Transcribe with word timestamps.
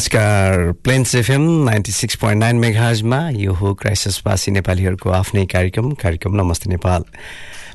नमस्कार। 0.00 0.72
Plains 0.84 1.14
FM 1.14 1.42
ninety 1.64 1.92
six 1.92 2.14
point 2.16 2.40
nine 2.40 2.56
मेघाजमा 2.56 3.18
यो 3.36 3.52
हो 3.52 3.72
क्राइसिसवासी 3.74 4.50
नेपालीहरूको 4.50 5.10
आफ्नै 5.12 5.44
कार्यक्रम 5.44 5.90
कार्यक्रम 5.92 6.40
नमस्ते 6.40 6.70
नेपाल। 6.70 7.04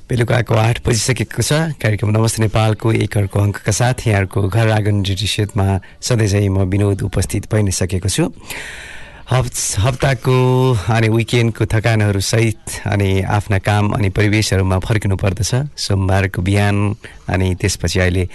बेलुकाको 0.09 0.55
आठ 0.57 0.81
बजिसकेको 0.81 1.41
छ। 1.45 1.77
कार्यक्रम 1.77 2.09
नमस्ते 2.17 2.41
नेपालको 2.41 2.93
एक 3.05 3.17
अर्को 3.17 3.39
अङ्कका 3.39 3.71
साथ 3.71 4.07
यहाँहरूको 4.09 4.41
घर 4.41 4.69
आँगन 4.73 5.01
डिटिसेटमा 5.05 5.67
सधैँ 6.01 6.49
म 6.49 6.65
विनोद 6.65 7.05
उपस्थित 7.05 7.45
भइ 7.53 7.61
नै 7.61 7.71
सकेको 7.71 8.09
छु। 8.09 8.33
हप्ताको 9.25 10.33
अनि 10.87 11.07
विकेन्डको 11.09 11.65
थकानहरू 11.65 12.19
सहित 12.21 12.85
अनि 12.85 13.21
आफ्ना 13.27 13.57
काम 13.59 13.89
अनि 13.91 14.09
परिवेशहरूमा 14.11 14.77
फर्किनु 14.79 15.15
पर्दछ 15.17 15.73
सोमबारको 15.75 16.41
बिहान 16.41 16.77
अनि 17.27 17.47
त्यसपछि 17.55 17.99
अहिले 17.99 18.27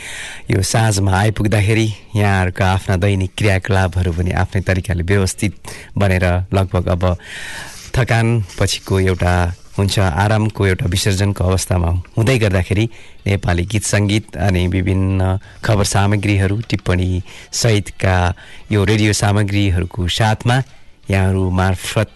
यो 0.51 0.63
साँझमा 0.65 1.13
आइपुग्दाखेरि 1.15 1.87
यहाँहरूका 2.17 2.73
आफ्ना 2.73 2.97
दैनिक 2.99 3.31
क्रियाकलापहरू 3.39 4.13
पनि 4.13 4.31
आफ्नै 4.37 4.63
तरिकाले 4.63 5.03
व्यवस्थित 5.05 5.55
बनेर 5.97 6.27
लगभग 6.51 6.89
अब 6.89 7.07
थकान 7.95 8.43
पछिको 8.59 9.01
एउटा 9.03 9.35
हुन्छ 9.79 9.99
आरामको 9.99 10.67
एउटा 10.67 10.87
विसर्जनको 10.89 11.45
अवस्थामा 11.45 11.91
हुँदै 12.17 12.39
गर्दाखेरि 12.41 12.89
नेपाली 13.27 13.65
गीत 13.67 13.85
सङ्गीत 13.85 14.37
अनि 14.41 14.67
विभिन्न 14.69 15.39
खबर 15.65 15.85
सामग्रीहरू 15.87 16.61
टिप्पणी 16.69 17.11
सहितका 17.55 18.19
यो 18.73 18.85
रेडियो 18.85 19.13
सामग्रीहरूको 19.15 20.09
साथमा 20.19 20.61
यहाँहरू 21.11 21.49
मार्फत 21.51 22.11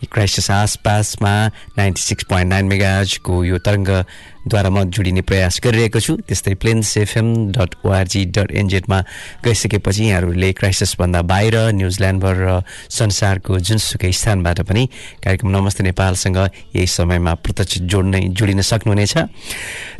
क्राइसिस 0.00 0.50
आसपासमा 0.50 1.32
नाइन्टी 1.78 2.02
सिक्स 2.02 2.24
पोइन्ट 2.24 2.48
नाइन 2.50 2.64
मेगाजको 2.66 3.44
यो 3.44 3.58
तरङ्गद्वारा 3.60 4.70
म 4.70 4.84
जोडिने 4.88 5.20
प्रयास 5.28 5.60
गरिरहेको 5.60 6.00
छु। 6.00 6.16
त्यस्तै 6.24 6.54
Plains 6.56 6.96
FM 6.96 7.28
dot 7.52 7.70
O R G 7.84 8.24
dot 8.32 8.50
एनजेडमा 8.50 8.98
गइसकेपछि 9.44 10.04
यहाँहरूले 10.04 10.52
क्राइसिसभन्दा 10.56 11.20
बाहिर 11.22 11.56
न्युजिल्यान्डभर 11.76 12.36
र 12.40 12.48
संसारको 12.88 13.58
जुनसुकै 13.60 14.12
स्थानबाट 14.12 14.60
पनि 14.64 14.82
कार्यक्रम 15.20 15.50
नमस्ते 15.56 15.82
नेपालसँग 15.84 16.38
यही 16.76 16.86
समयमा 16.88 17.34
प्रत्यक्ष 17.44 17.78
जोड्ने 17.84 18.20
जोडिन 18.32 18.60
सक्नुहुनेछ। 18.64 19.14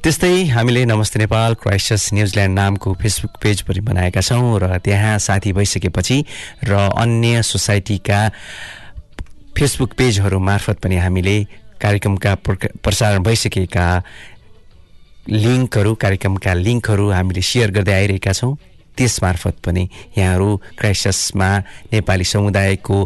त्यस्तै 0.00 0.32
हामीले 0.56 0.84
नमस्ते 0.88 1.18
नेपाल 1.20 1.54
क्राइसिस 1.60 2.12
न्युजिल्यान्ड 2.16 2.54
नामको 2.56 2.88
फेसबुक 2.96 3.36
पेज 3.36 3.68
पनि 3.68 3.80
बनाएका 3.84 4.20
छौँ 4.24 4.58
र 4.58 4.78
त्यहाँ 4.80 5.18
साथी 5.20 5.52
भइसकेपछि 5.52 6.18
र 6.64 6.72
अन्य 6.96 7.42
सोसाइटीका 7.44 8.20
फेसबुक 9.56 9.92
पेजहरू 9.94 10.38
मार्फत 10.40 10.78
पनि 10.82 10.96
हामीले 10.96 11.36
कार्यक्रमका 11.82 12.34
प्रसारण 12.84 13.22
भइसकेका 13.22 13.86
लिङ्कहरू 15.28 15.94
कार्यक्रमका 15.94 16.52
लिङ्कहरू 16.56 17.10
हामीले 17.10 17.42
सेयर 17.42 17.70
गर्दै 17.70 17.94
आइरहेका 17.94 18.32
छौँ। 18.32 18.56
त्यसमार्फत 18.97 19.56
पनि 19.64 19.88
यहाँहरू 20.19 20.48
क्राइसिसमा 20.78 21.48
नेपाली 21.92 22.25
समुदायको 22.25 22.98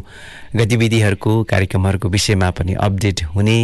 गतिविधिहरूको 0.56 1.32
कार्यक्रमहरूको 1.44 2.08
विषयमा 2.08 2.50
पनि 2.50 2.72
अपडेट 2.78 3.24
हुने 3.34 3.58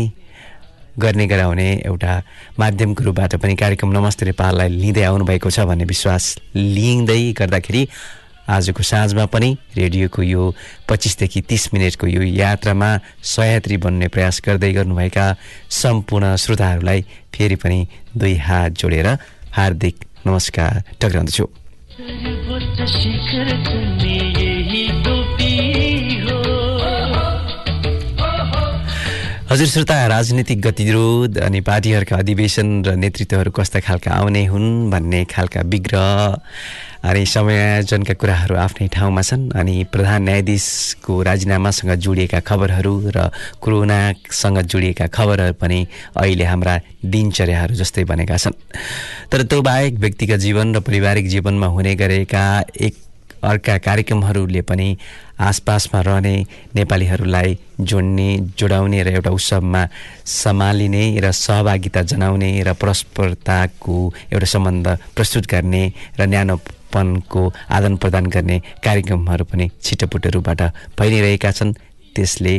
गर्ने 0.99 1.27
गराउने 1.27 1.69
एउटा 1.87 2.13
माध्यमको 2.59 3.05
रूपबाट 3.05 3.35
पनि 3.43 3.55
कार्यक्रम 3.57 3.91
नमस्ते 3.91 4.27
नेपाललाई 4.27 4.69
लिँदै 4.69 5.03
आउनुभएको 5.03 5.51
छ 5.51 5.67
भन्ने 5.67 5.85
विश्वास 5.85 6.25
लिँदै 6.55 7.23
गर्दाखेरि 7.33 7.83
आजको 8.49 8.83
साँझमा 8.83 9.25
पनि 9.27 9.57
रेडियोको 9.77 10.23
यो 10.23 10.55
पच्चिसदेखि 10.89 11.41
तिस 11.49 11.73
मिनटको 11.75 12.07
यो 12.07 12.23
यात्रामा 12.23 12.91
सयात्री 13.25 13.77
बन्ने 13.77 14.09
प्रयास 14.09 14.41
गर्दै 14.47 14.73
गर्नुभएका 14.73 15.27
सम्पूर्ण 15.71 16.37
श्रोताहरूलाई 16.37 17.01
फेरि 17.35 17.57
पनि 17.57 17.87
दुई 18.17 18.35
हात 18.37 18.71
जोडेर 18.81 19.07
हार्दिक 19.53 19.97
नमस्कार 20.27 20.83
टक्राउँदछु। 21.01 21.47
हजुर 29.51 29.67
श्रोता 29.67 29.95
राजनीतिक 30.07 30.61
गतिरोध 30.63 31.39
अनि 31.39 31.61
पार्टीहरूका 31.61 32.17
अधिवेशन 32.17 32.67
र 32.87 32.95
नेतृत्वहरू 32.95 33.51
कस्ता 33.51 33.81
खालका 33.83 34.11
आउने 34.11 34.45
हुन् 34.47 34.91
भन्ने 34.91 35.25
खालका 35.27 35.61
विग्रह 35.67 36.39
अनि 37.01 37.25
समायोजनका 37.27 38.15
कुराहरू 38.21 38.55
आफ्नै 38.61 38.87
ठाउँमा 38.93 39.23
छन् 39.23 39.57
अनि 39.57 39.75
प्रधान 39.89 40.23
न्यायाधीशको 40.23 41.13
राजीनामासँग 41.23 41.93
जोडिएका 41.97 42.41
खबरहरू 42.45 42.93
र 43.17 43.19
कोरोनासँग 43.57 44.59
जोडिएका 44.63 45.07
खबरहरू 45.09 45.55
पनि 45.57 45.81
अहिले 46.13 46.45
हाम्रा 46.45 46.75
दिनचर्याहरू 47.01 47.75
जस्तै 47.75 48.05
बनेका 48.05 48.37
छन्। 48.37 48.53
तर 49.33 49.43
त्यो 49.49 49.61
बाहेक 49.65 49.95
व्यक्तिगत 49.97 50.39
जीवन 50.45 50.77
र 50.77 50.81
पारिवारिक 50.85 51.27
जीवनमा 51.29 51.67
हुने 51.67 51.95
गरेका 51.97 52.45
एक 52.79 52.95
अर्का 53.49 53.77
कार्यक्रमहरूले 53.81 54.61
पनि 54.69 54.89
आसपासमा 55.41 56.01
रहने 56.05 56.35
नेपालीहरूलाई 56.77 57.59
जोड्ने 57.81 58.29
जोडाउने 58.61 59.03
र 59.03 59.09
एउटा 59.17 59.31
उत्सवमा 59.33 59.83
सम्हालिने 60.29 61.05
र 61.17 61.33
सहभागिता 61.33 62.03
जनाउने 62.13 62.51
र 62.61 62.77
परस्परताको 62.77 63.97
एउटा 64.33 64.49
सम्बन्ध 64.53 64.87
प्रस्तुत 65.17 65.49
गर्ने 65.49 65.83
र 66.21 66.29
न्यानोपनको 66.91 67.53
आदान 67.71 67.97
प्रदान 67.97 68.27
गर्ने 68.27 68.59
कार्यक्रमहरू 68.85 69.45
पनि 69.45 69.71
छिटोपुटो 69.83 70.29
रूपबाट 70.31 70.61
भइ 70.99 71.11
नै 71.11 71.21
रहेका 71.21 71.51
छन्। 71.51 71.75
त्यसले 72.11 72.55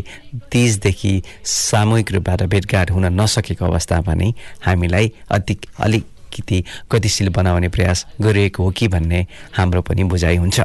तिजदेखि 0.51 1.13
सामूहिक 1.43 2.11
रूपबाट 2.11 2.41
भेटघाट 2.47 2.91
हुन 2.91 3.05
नसकेको 3.11 3.65
अवस्थामा 3.65 4.13
नै 4.15 4.31
हामीलाई 4.63 5.11
अधिक 5.29 5.59
अलिक 5.79 6.05
अलिकति 6.31 6.63
गतिशील 6.87 7.29
बनाउने 7.29 7.67
प्रयास 7.67 8.05
गरिएको 8.21 8.63
हो 8.63 8.71
कि 8.71 8.87
भन्ने 8.87 9.19
हाम्रो 9.51 9.81
पनि 9.83 10.03
बुझाइ 10.07 10.35
हुन्छ। 10.39 10.59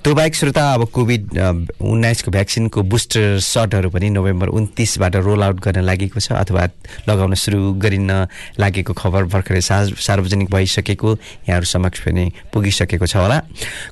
त्यो 0.00 0.14
बाहेक 0.14 0.34
श्रोता 0.34 0.62
अब 0.74 0.84
कोभिड 0.96 1.36
उन्नाइसको 1.84 2.30
भ्याक्सिनको 2.32 2.82
बुस्टर 2.88 3.38
सटहरू 3.44 3.88
पनि 3.92 4.08
नोभेम्बर 4.10 4.48
उन्तिसबाट 4.48 5.16
रोल 5.20 5.42
आउट 5.44 5.60
गर्न 5.60 5.84
लागेको 5.84 6.20
छ 6.20 6.32
अथवा 6.40 6.64
लगाउन 7.04 7.34
सुरु 7.36 7.60
गरिन 7.76 8.08
लागेको 8.56 8.92
खबर 8.96 9.24
भर्खरै 9.28 9.60
सार्वजनिक 9.60 10.48
भइसकेको 10.50 11.10
यहाँहरू 11.12 11.66
समक्ष 11.68 12.00
पनि 12.00 12.24
पुगिसकेको 12.48 13.06
छ 13.06 13.16
होला। 13.16 13.38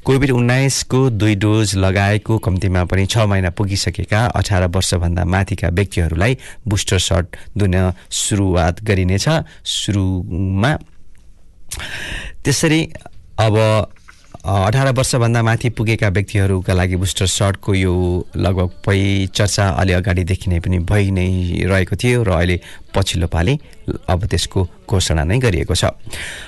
कोभिड 0.00 0.30
उन्नाइसको 0.32 1.00
दुई 1.12 1.34
डोज 1.44 1.76
लगाएको 1.76 2.38
कम्तीमा 2.40 2.84
पनि 2.88 3.04
छ 3.04 3.28
महिना 3.28 3.50
पुगिसकेका 3.52 4.24
अठार 4.32 4.66
वर्षभन्दा 4.72 5.24
माथिका 5.28 5.68
व्यक्तिहरूलाई 5.76 6.38
बुस्टर 6.64 6.98
सट 7.04 7.36
दिन 7.52 7.76
सुरुवात 8.08 8.80
गरिनेछ 8.80 9.28
सुरुमा। 9.76 10.72
त्यसरी 12.40 12.80
अब 13.44 13.54
अठार 14.38 14.88
वर्षभन्दा 14.94 15.42
माथि 15.42 15.68
पुगेका 15.74 16.08
व्यक्तिहरूका 16.08 16.72
लागि 16.72 16.96
बुस्टर 16.96 17.26
सटको 17.26 17.74
यो 17.74 17.92
लगभग 18.36 18.70
पै 18.86 19.26
चर्चा 19.34 19.68
अलि 19.82 19.92
अगाडिदेखि 19.92 20.50
नै 20.50 20.60
पनि 20.62 20.78
भइ 20.86 21.10
नै 21.10 21.28
रहेको 21.66 21.96
थियो 21.98 22.22
र 22.22 22.30
अहिले 22.38 22.56
पछिल्लो 22.94 23.26
पालि 23.26 23.58
अब 24.08 24.26
त्यसको 24.26 24.60
घोषणा 24.88 25.24
नै 25.24 25.38
गरिएको 25.38 25.74
छ। 25.74 25.90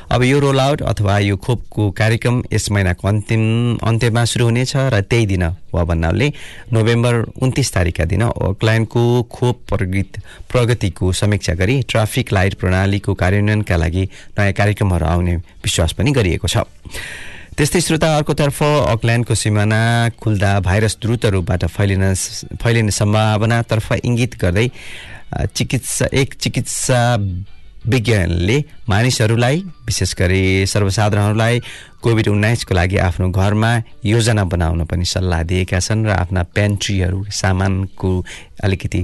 अब 0.07 0.23
यो 0.23 0.39
रोल 0.39 0.61
आउट 0.61 0.83
अथवा 0.83 1.19
यो 1.19 1.37
खोपको 1.37 1.91
कार्यक्रम 1.91 2.43
यस 2.53 2.71
महिनाको 2.71 3.09
अन्तिम 3.09 3.43
अन्त्यमा 3.83 4.25
सुरु 4.25 4.45
हुनेछ 4.45 4.73
र 4.77 5.01
त्यही 5.03 5.27
दिन 5.27 5.45
वा 5.75 5.85
भन्नाले 5.85 6.29
नोभेम्बर 6.73 7.15
उन्तिस 7.43 7.73
तारिकका 7.75 8.05
दिन 8.07 8.23
ओक्ल्यान्डको 8.23 9.03
खोप 9.29 9.57
प्रगति 9.69 10.21
प्रगतिको 10.47 11.13
समीक्षा 11.13 11.55
गरी 11.59 11.83
ट्राफिक 11.91 12.33
लाइट 12.33 12.55
प्रणालीको 12.55 13.15
कार्यान्वयनका 13.15 13.77
लागि 13.77 14.05
नयाँ 14.39 14.53
कार्यक्रमहरू 14.55 15.07
आउने 15.07 15.37
विश्वास 15.67 15.93
पनि 15.99 16.13
गरिएको 16.13 16.49
छ। 16.49 16.65
त्यस्तै 17.59 17.81
श्रोता 17.81 18.09
अर्कोतर्फ 18.17 18.59
अकल्यान्डको 18.63 19.35
सिमाना 19.35 19.81
खुल्दा 20.17 20.51
भाइरस 20.63 20.97
द्रुत 21.03 21.25
रूपबाट 21.35 21.65
फैलिन 21.69 22.03
फैलिने 22.63 22.93
सम्भावनातर्फ 22.95 23.93
इङ्गित 24.01 24.35
गर्दै 24.41 24.67
चिकित्सा 25.57 26.07
एक 26.15 26.35
चिकित्सा 26.37 27.01
विज्ञानले 27.89 28.57
मानिसहरूलाई 28.89 29.57
विशेष 29.87 30.15
गरी 30.19 30.67
सर्वसाधारणहरूलाई 30.67 31.61
कोभिड 32.03 32.29
उन्नाइसको 32.29 32.75
लागि 32.75 32.97
आफ्नो 33.09 33.29
घरमा 33.33 33.71
योजना 34.05 34.45
बनाउन 34.45 34.85
पनि 34.85 35.05
सल्लाह 35.05 35.43
दिएका 35.49 35.81
छन् 35.81 36.05
र 36.07 36.11
आफ्ना 36.13 36.43
पेन्ट्रीहरू 36.55 37.25
सामानको 37.33 38.11
अलिकति 38.65 39.01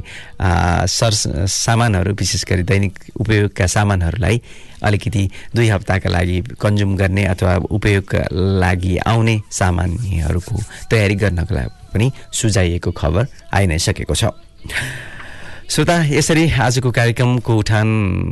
सर 0.93 1.13
सामानहरू 1.49 2.13
विशेष 2.21 2.45
गरी 2.45 2.63
दैनिक 2.69 2.93
उपयोगका 3.21 3.67
सामानहरूलाई 3.67 4.41
अलिकति 4.85 5.29
दुई 5.57 5.69
हप्ताका 5.69 6.11
लागि 6.11 6.41
कन्ज्युम 6.61 6.97
गर्ने 6.97 7.25
अथवा 7.33 7.57
उपयोगका 7.73 8.21
लागि 8.61 8.97
आउने 9.09 9.41
सामानहरूको 9.51 10.63
तयारी 10.91 11.15
गर्नको 11.25 11.55
लागि 11.55 11.75
पनि 11.95 12.13
सुझाइएको 12.33 12.91
खबर 12.93 13.27
आइ 13.57 13.67
नै 13.67 13.79
सकेको 13.79 14.15
छ। 14.15 14.25
श्रोता 15.67 15.95
यसरी 16.09 16.45
आजको 16.63 16.91
कार्यक्रमको 16.95 17.55
उठान 17.59 17.89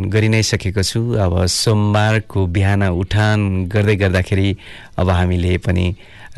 गरि 0.07 0.29
नै 0.31 0.43
सकेको 0.47 0.83
छु। 0.87 1.01
अब 1.19 1.35
सोमबारको 1.51 2.47
बिहान 2.47 2.83
उठान 2.95 3.67
गर्दै 3.67 3.97
गर्दाखेरि 4.03 4.49
अब 4.99 5.11
हामीले 5.11 5.57
पनि 5.67 5.87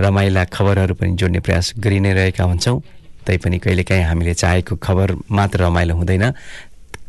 रमाइला 0.01 0.45
खबरहरू 0.57 0.95
पनि 0.97 1.13
जोड्ने 1.21 1.41
प्रयास 1.45 1.67
गरि 1.85 2.01
नै 2.01 2.13
रहेका 2.17 2.45
हुन्छौँ। 2.45 2.81
तैपनि 3.29 3.59
कहिलेकाहीँ 3.61 4.05
हामीले 4.09 4.35
चाहेको 4.35 4.77
खबर 4.81 5.09
मात्र 5.31 5.59
रमाइलो 5.69 5.95
हुँदैन। 6.01 6.25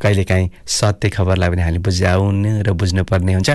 कहिलेकाहीँ 0.04 0.52
सत्य 0.68 1.10
खबरलाई 1.16 1.50
पनि 1.50 1.62
हामीले 1.62 1.82
बुझाउनु 1.88 2.52
र 2.68 2.76
बुझ्नुपर्ने 2.76 3.34
हुन्छ। 3.34 3.50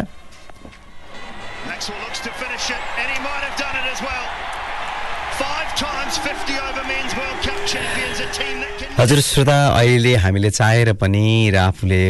हजुर 8.99 9.21
श्रोता 9.21 9.55
अहिले 9.69 10.15
हामीले 10.17 10.51
चाहेर 10.51 10.93
पनि 10.93 11.51
र 11.51 11.57
आफूले 11.59 12.01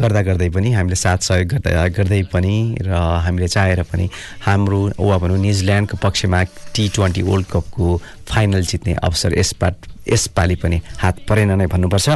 गर्दा 0.00 0.22
गर्दै 0.22 0.48
पनि 0.48 0.72
हामीले 0.72 0.96
साथ 0.96 1.26
सहयोग 1.28 1.48
गर्दा 1.48 1.86
गर्दै 1.92 2.20
पनि 2.32 2.54
र 2.80 3.00
हामीले 3.24 3.48
चाहेर 3.48 3.82
पनि 3.92 4.08
हाम्रो 4.40 4.80
वा 5.00 5.18
भनौँ 5.18 5.38
न्युजिल्यान्डको 5.38 5.96
पक्षमा 6.02 6.42
टी 6.74 6.88
ट्वेन्टी 6.94 7.22
वर्ल्ड 7.22 7.46
कपको 7.46 7.96
फाइनल 8.32 8.62
जित्ने 8.64 8.94
अवसर 9.02 9.38
यसबाट 9.38 9.76
यसपालि 10.08 10.54
पनि 10.56 10.80
हात 10.98 11.16
परेन 11.28 11.50
नै 11.58 11.66
भन्नुपर्छ। 11.66 12.08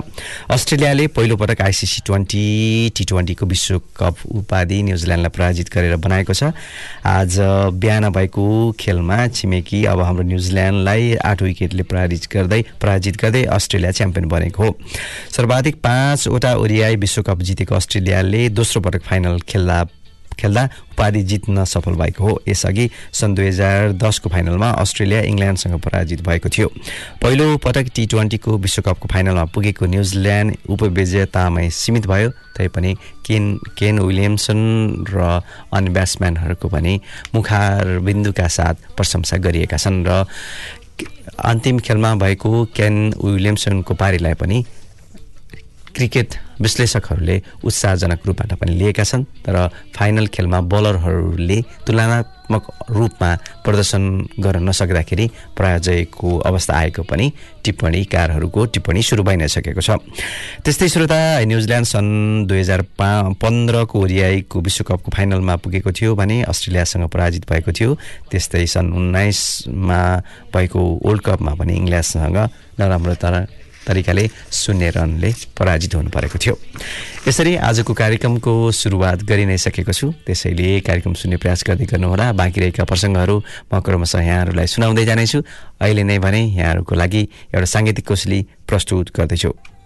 अस्ट्रेलियाले 0.51 1.07
पहिलोपटक 1.11 1.61
आइसिसी 1.61 2.01
ट्वेन्टी 2.07 2.45
टी 2.97 3.05
ट्वेन्टीको 3.05 3.47
विश्वकप 3.47 4.17
उपाधि 4.31 4.83
न्युजिल्यान्डलाई 4.83 5.31
पराजित 5.31 5.69
गरेर 5.75 5.97
बनाएको 5.99 6.33
छ। 6.33 6.53
आज 7.05 7.37
बिहान 7.77 8.09
भएको 8.11 8.47
खेलमा 8.81 9.27
छिमेकी 9.29 9.85
अब 9.85 10.01
हाम्रो 10.01 10.25
न्युजिल्यान्डलाई 10.25 11.15
आठ 11.25 11.43
विकेटले 11.43 11.83
पराजित 11.83 12.29
गर्दै 12.33 12.63
पराजित 12.81 13.17
गर्दै 13.17 13.45
अस्ट्रेलिया 13.51 13.91
च्याम्पियन 13.93 14.29
बनेको 14.29 14.63
हो। 14.63 14.77
सर्वाधिक 15.31 15.77
पाँचवटा 15.83 16.55
ओरियाई 16.57 16.97
विश्वकप 16.97 17.43
जितेको 17.43 17.75
अस्ट्रेलियाले 17.75 18.49
दोस्रो 18.51 18.81
पटक 18.83 19.03
फाइनल 19.03 19.39
खेल्दा 19.49 19.79
खेल्दा 20.41 20.65
उपाधि 20.93 21.23
जित्न 21.23 21.65
सफल 21.65 21.95
भएको 22.01 22.25
हो। 22.25 22.33
यसअघि 22.49 22.89
सन् 23.13 23.35
दुई 23.35 23.47
हजार 23.47 23.93
दसको 23.93 24.29
फाइनलमा 24.29 24.71
अस्ट्रेलिया 24.83 25.21
इङ्ल्यान्डसँग 25.31 25.79
पराजित 25.81 26.21
भएको 26.27 26.49
थियो। 26.49 26.69
पहिलो 27.23 27.47
पटक 27.65 27.87
टी 27.95 28.07
ट्वेन्टीको 28.07 28.59
विश्वकपको 28.59 29.09
फाइनलमा 29.13 29.45
पुगेको 29.55 29.87
न्युजिल्यान्ड 29.87 30.57
उपविजेतामै 30.69 31.69
सीमित 31.71 32.07
भयो। 32.07 32.31
तैपनि 32.57 32.95
केन 33.27 33.45
केन 33.79 33.99
विलियमसन 34.01 34.61
र 35.09 35.41
अन्य 35.73 35.91
ब्याट्सम्यानहरूको 35.91 36.69
पनि 36.69 37.01
मुखार 37.35 37.99
बिन्दुका 38.05 38.47
साथ 38.49 38.97
प्रशंसा 38.97 39.37
गरिएका 39.37 39.77
छन् 39.77 40.05
र 40.05 40.25
अन्तिम 41.41 41.79
खेलमा 41.79 42.15
भएको 42.21 42.51
केन 42.77 42.95
विलियमसनको 43.17 43.95
पारीलाई 43.95 44.35
पनि 44.35 44.59
क्रिकेट 45.97 46.35
विश्लेषकहरूले 46.61 47.37
उत्साहजनक 47.65 48.27
रूपबाट 48.27 48.53
पनि 48.61 48.73
लिएका 48.77 49.05
छन् 49.05 49.25
तर 49.45 49.57
फाइनल 49.97 50.27
खेलमा 50.35 50.61
बलरहरूले 50.73 51.59
तुलनात्मक 51.87 52.65
रूपमा 52.91 53.31
प्रदर्शन 53.65 54.03
गर्न 54.45 54.69
नसक्दाखेरि 54.69 55.27
पराजयको 55.57 56.29
अवस्था 56.51 56.75
आएको 56.77 57.03
पनि 57.09 57.27
टिप्पणीकारहरूको 57.65 58.65
टिप्पणी 58.77 59.03
सुरु 59.03 59.23
भइ 59.25 59.37
नै 59.37 59.49
सकेको 59.49 59.81
छ। 59.81 59.97
त्यस्तै 60.65 60.89
श्रोता 60.89 61.21
न्युजिल्यान्ड 61.49 61.87
सन् 61.87 62.11
दुई 62.49 62.61
हजार 62.61 62.83
पा 63.01 63.11
पन्ध्रको 63.41 63.97
ओरियाईको 64.01 64.61
विश्वकपको 64.61 65.11
फाइनलमा 65.17 65.57
पुगेको 65.65 65.93
थियो 65.97 66.15
भने 66.15 66.43
अस्ट्रेलियासँग 66.45 67.09
पराजित 67.09 67.49
भएको 67.49 67.73
थियो। 67.73 67.91
त्यस्तै 68.31 68.67
सन् 68.67 68.93
उन्नाइसमा 68.93 70.01
भएको 70.53 70.81
वर्ल्ड 71.07 71.23
कपमा 71.25 71.53
पनि 71.57 71.73
इङ्ल्यान्डसँग 71.77 72.37
नराम्रो 72.81 73.15
तर 73.17 73.35
तरिकाले 73.87 74.25
शून्य 74.53 74.91
रनले 74.91 75.31
पराजित 75.59 75.95
हुनु 75.95 76.11
परेको 76.11 76.39
थियो। 76.39 76.55
यसरी 77.29 77.57
आजको 77.57 77.93
कार्यक्रमको 77.95 78.53
सुरुवात 78.71 79.23
गरि 79.25 79.45
नै 79.47 79.57
सकेको 79.57 79.93
छु। 79.93 80.07
त्यसैले 80.27 80.81
कार्यक्रम 80.81 81.15
सुन्ने 81.15 81.37
प्रयास 81.37 81.65
गर्दै 81.67 81.87
गर्नुहोला। 81.87 82.33
बाँकी 82.33 82.61
रहेका 82.61 82.85
प्रसङ्गहरू 82.85 83.37
म 83.73 83.81
क्रमशः 83.81 84.21
यहाँहरूलाई 84.21 84.67
सुनाउँदै 84.67 85.05
जानेछु। 85.05 85.39
अहिले 85.81 86.03
नै 86.05 86.19
भने 86.19 86.41
यहाँहरूको 86.61 86.95
लागि 86.95 87.23
एउटा 87.55 87.69
साङ्गीतिक 87.75 88.07
कोसली 88.07 88.39
प्रस्तुत 88.69 89.07
गर्दैछु। 89.17 89.80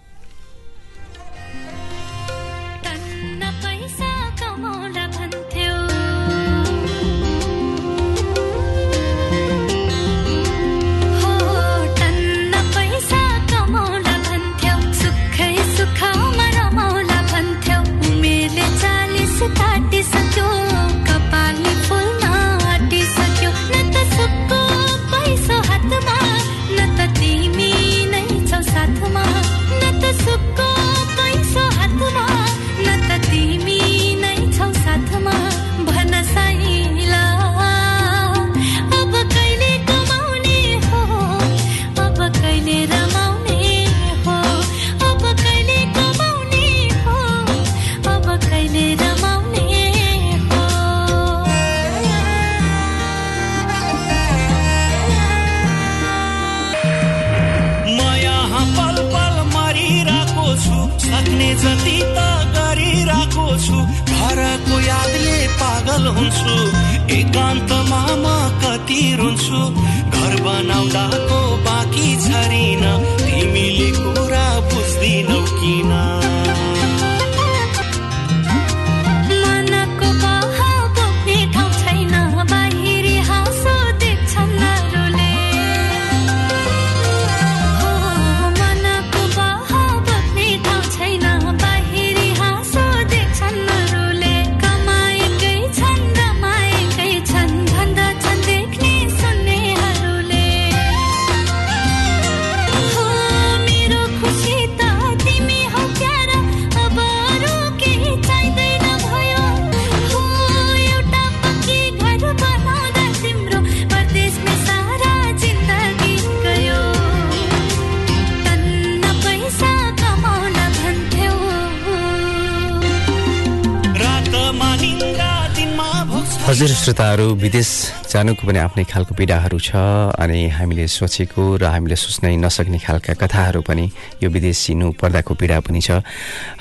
हजुर 126.45 126.67
श्रोताहरू 126.69 127.25
विदेश 127.41 127.69
जानुको 128.05 128.45
पनि 128.45 128.59
आफ्नै 128.61 128.83
खालको 128.85 129.17
पीडाहरू 129.17 129.57
छ 129.57 129.81
अनि 130.13 130.41
हामीले 130.53 130.85
सोचेको 130.93 131.41
र 131.57 131.65
हामीले 131.73 131.97
सोच्नै 131.97 132.37
नसक्ने 132.37 132.79
खालका 132.85 133.13
कथाहरू 133.17 133.61
पनि 133.65 133.85
यो 134.21 134.29
विदेशिनु 134.29 134.91
पर्दाको 135.01 135.33
पीडा 135.41 135.57
पनि 135.65 135.81
छ। 135.81 136.05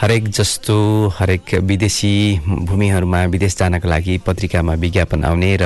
हरेक 0.00 0.24
जस्तो 0.32 0.76
हरेक 1.20 1.60
विदेशी 1.68 2.14
भूमिहरूमा 2.64 3.20
विदेश 3.28 3.56
जानको 3.60 3.84
लागि 3.84 4.14
पत्रिकामा 4.24 4.74
विज्ञापन 4.80 5.20
आउने 5.28 5.52
र 5.60 5.64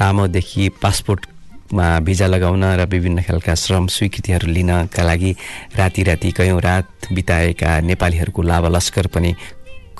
लामोदेखि 0.00 0.64
पासपोर्टमा 0.80 1.88
भिजा 2.00 2.26
लगाउन 2.32 2.64
र 2.80 2.88
विभिन्न 2.88 3.28
खालका 3.28 3.54
श्रम 3.60 3.92
स्वीकृतिहरू 3.92 4.48
लिनका 4.56 5.02
लागि 5.04 5.36
राति 5.76 6.02
राति 6.08 6.30
कयौँ 6.32 6.60
रात 6.64 7.12
बिताएका 7.12 7.80
नेपालीहरूको 7.92 8.40
लाभलस्कर 8.42 9.06
पनि 9.12 9.30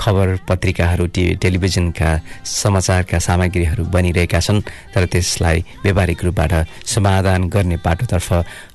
खबर 0.00 0.28
पत्रिकाहरू 0.48 1.06
टे 1.14 1.24
टेलिभिजनका 1.42 2.10
समाचारका 2.44 3.18
सामग्रीहरू 3.20 3.84
बनिरहेका 3.94 4.40
छन् 4.40 4.60
तर 4.94 5.04
त्यसलाई 5.12 5.58
व्यावहारिक 5.84 6.24
रूपबाट 6.24 6.52
समाधान 6.88 7.48
गर्ने 7.54 7.76
बाटोतर्फ 7.84 8.28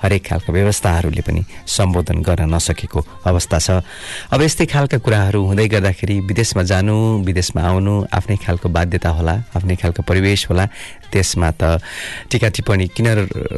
हरेक 0.04 0.24
खालका 0.28 0.54
व्यवस्थाहरूले 0.54 1.22
पनि 1.28 1.42
सम्बोधन 1.68 2.22
गर्न 2.22 2.54
नसकेको 2.54 3.00
अवस्था 3.26 3.58
छ। 3.60 3.70
अब 4.34 4.42
यस्तै 4.42 4.66
खालका 4.74 4.98
कुराहरू 5.02 5.42
हुँदै 5.50 5.68
गर्दाखेरि 5.74 6.20
विदेशमा 6.30 6.64
जानु 6.72 6.96
विदेशमा 7.26 7.62
आउनु 7.70 7.94
आफ्नै 8.18 8.38
खालको 8.46 8.70
बाध्यता 8.70 9.10
होला 9.18 9.36
आफ्नै 9.58 9.76
खालको 9.82 10.02
परिवेश 10.06 10.46
होला 10.50 10.66
त्यसमा 11.12 11.50
त 11.60 11.82
टिका 12.30 12.50
टिप्पणी 12.56 12.86
किन 12.96 13.08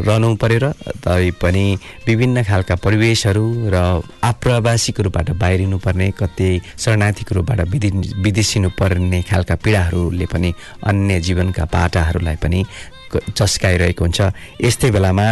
रहनु 0.07 0.29
पऱ्यो 0.41 0.59
र 0.63 0.65
तैपनि 1.03 1.65
विभिन्न 2.07 2.43
खालका 2.49 2.75
परिवेशहरू 2.85 3.45
र 3.73 3.77
आप्रवासीको 4.23 5.03
रूपबाट 5.03 5.27
बाहिरिनु 5.41 5.77
पर्ने 5.85 6.07
कति 6.19 6.49
शरणार्थीको 6.77 7.35
रूपबाट 7.35 7.56
विदि 7.63 7.89
विदेशिनु 8.21 8.69
पर्ने 8.79 9.21
खालका 9.23 9.55
पीडाहरूले 9.55 10.25
पनि 10.25 10.53
अन्य 10.83 11.19
जीवनका 11.19 11.65
पाटाहरूलाई 11.65 12.35
पनि 12.35 12.65
चस्काइरहेको 13.07 14.03
हुन्छ। 14.03 14.19
यस्तै 14.61 14.91
बेलामा 14.91 15.25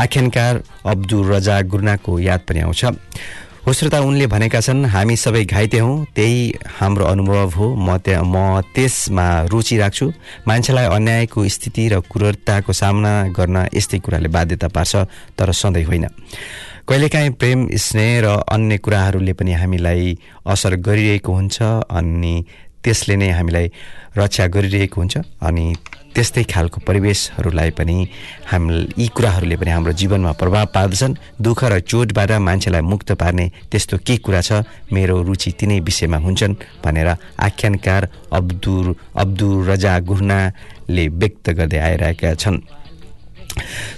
आख्यानकार 0.00 0.62
अब्दुल 0.86 1.32
रजा 1.32 1.60
गुर्नाको 1.62 2.18
याद 2.18 2.40
पनि 2.48 2.60
आउँछ। 2.60 2.84
हो 3.66 3.72
श्रोता 3.72 4.00
उनले 4.00 4.26
भनेका 4.32 4.60
छन् 4.64 4.86
हामी 4.88 5.16
सबै 5.16 5.44
घाइते 5.44 5.78
हौँ 5.78 6.06
त्यही 6.16 6.40
हाम्रो 6.80 7.04
अनुभव 7.04 7.50
हो। 7.52 7.66
म 7.76 7.98
त्यहाँ 8.00 8.24
म 8.24 8.64
त्यसमा 8.72 9.52
रुचि 9.52 9.76
राख्छु। 9.76 10.06
मान्छेलाई 10.48 10.86
अन्यायको 10.88 11.48
स्थिति 11.48 11.88
र 11.92 12.00
क्रूरताको 12.00 12.72
सामना 12.72 13.12
गर्न 13.36 13.68
यस्तै 13.76 13.98
कुराले 14.00 14.28
बाध्यता 14.32 14.68
पार्छ 14.72 14.96
तर 15.36 15.52
सधैँ 15.52 15.84
होइन। 15.84 16.08
कहिलेकाहीँ 16.88 17.30
प्रेम 17.36 17.66
स्नेह 17.76 18.20
र 18.24 18.26
अन्य 18.48 18.76
कुराहरूले 18.80 19.32
पनि 19.36 19.52
हामीलाई 19.52 20.16
असर 20.48 20.74
गरिरहेको 20.80 21.32
हुन्छ 21.32 21.56
अनि 21.84 22.34
त्यसले 22.80 23.16
नै 23.20 23.28
हामीलाई 23.28 23.66
रक्षा 24.16 24.46
गरिरहेको 24.48 24.96
हुन्छ 24.96 25.16
अनि 25.44 25.64
त्यस्तै 26.16 26.44
खालको 26.48 26.80
परिवेशहरूलाई 26.88 27.70
पनि 27.76 27.96
हाम 28.48 28.70
यी 28.96 29.08
कुराहरूले 29.12 29.56
पनि 29.60 29.70
हाम्रो 29.70 29.92
जीवनमा 30.00 30.32
प्रभाव 30.40 30.66
पार्दछन्। 30.72 31.18
दुःख 31.44 31.60
र 31.68 31.80
चोटबाट 31.84 32.30
मान्छेलाई 32.48 32.80
मुक्त 32.80 33.12
पार्ने 33.20 33.46
त्यस्तो 33.68 33.96
के 34.00 34.16
कुरा 34.24 34.40
छ 34.40 34.64
मेरो 34.88 35.20
रुचि 35.28 35.50
तिनै 35.60 35.78
विषयमा 35.84 36.18
हुन्छन् 36.24 36.58
भनेर 36.84 37.08
आख्यानकार 37.36 38.08
अब्दुल 38.32 38.94
अब्दुल 39.22 39.56
रजा 39.68 39.98
गुर्नाले 40.08 41.04
व्यक्त 41.20 41.50
गर्दै 41.52 41.78
आइरहेका 41.84 42.34
छन्। 42.34 42.56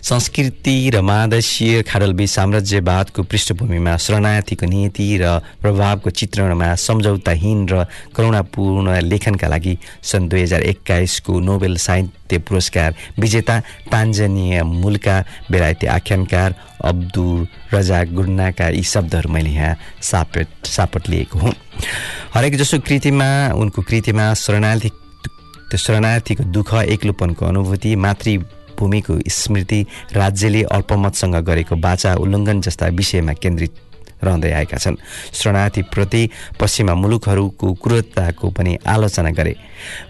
संस्कृति 0.02 0.90
र 0.94 1.00
महादेशीय 1.02 1.82
खाडलबी 1.88 2.26
साम्राज्यवादको 2.26 3.22
पृष्ठभूमिमा 3.30 3.96
शरणार्थीको 3.96 4.66
नीति 4.66 5.06
र 5.22 5.38
प्रभावको 5.62 6.10
चित्रणमा 6.10 6.74
सम्झौताहीन 6.86 7.68
र 7.68 7.84
करुणापूर्ण 8.16 9.00
लेखनका 9.10 9.48
लागि 9.48 9.76
सन् 10.10 10.28
दुई 10.28 10.42
हजार 10.42 10.62
एक्काइसको 10.62 11.38
नोबेल 11.40 11.76
साहित्य 11.86 12.38
पुरस्कार 12.48 12.94
विजेता 13.20 13.58
तान्जानिया 13.92 14.64
मूलका 14.64 15.16
बेलायती 15.50 15.86
आख्यानकार 15.96 16.54
अब्दुल 16.90 17.46
रजा 17.74 18.02
गुर्नाका 18.16 18.68
यी 18.68 18.82
शब्दहरू 18.92 19.32
मैले 19.32 19.50
यहाँ 19.50 19.76
सापेट 20.02 20.66
सापट 20.66 21.08
लिएको 21.08 21.38
हुँ। 21.38 21.52
हरेक 22.34 22.56
जसो 22.58 22.78
कृतिमा 22.88 23.28
उनको 23.60 23.82
कृतिमा 23.82 24.32
शरणार्थी 24.44 24.90
शरणार्थीको 25.76 26.44
दुःख 26.54 26.72
एक्लोपनको 26.74 27.46
अनुभूति 27.46 27.94
मातृ 27.96 28.38
भूमिको 28.80 29.18
स्मृति 29.28 29.80
राज्यले 30.16 30.62
अल्पमतसँग 30.72 31.36
गरेको 31.44 31.76
बाचा 31.76 32.14
उल्लङ्घन 32.16 32.60
जस्ता 32.60 32.86
विषयमा 32.96 33.32
केन्द्रित 33.36 33.72
रहँदै 34.24 34.50
आएका 34.52 34.76
छन्। 34.76 34.96
शरणार्थीप्रति 35.32 36.22
पश्चिमा 36.60 36.94
मुलुकहरूको 36.94 37.72
क्रूरताको 37.82 38.50
पनि 38.52 38.76
आलोचना 38.84 39.30
गरे। 39.32 39.54